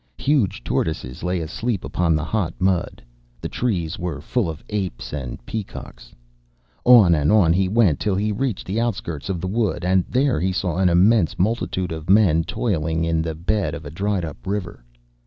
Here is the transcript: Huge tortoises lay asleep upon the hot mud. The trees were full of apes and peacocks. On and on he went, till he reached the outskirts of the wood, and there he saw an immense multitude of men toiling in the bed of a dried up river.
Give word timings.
Huge 0.17 0.63
tortoises 0.63 1.21
lay 1.21 1.41
asleep 1.41 1.83
upon 1.85 2.15
the 2.15 2.23
hot 2.23 2.55
mud. 2.57 3.03
The 3.39 3.47
trees 3.49 3.99
were 3.99 4.19
full 4.19 4.49
of 4.49 4.63
apes 4.71 5.13
and 5.13 5.37
peacocks. 5.45 6.11
On 6.85 7.13
and 7.13 7.31
on 7.31 7.53
he 7.53 7.67
went, 7.69 7.99
till 7.99 8.15
he 8.15 8.31
reached 8.31 8.65
the 8.65 8.81
outskirts 8.81 9.29
of 9.29 9.39
the 9.39 9.47
wood, 9.47 9.85
and 9.85 10.03
there 10.09 10.39
he 10.39 10.53
saw 10.53 10.77
an 10.77 10.89
immense 10.89 11.37
multitude 11.37 11.91
of 11.91 12.09
men 12.09 12.43
toiling 12.43 13.05
in 13.05 13.21
the 13.21 13.35
bed 13.35 13.75
of 13.75 13.85
a 13.85 13.91
dried 13.91 14.25
up 14.25 14.37
river. 14.47 14.83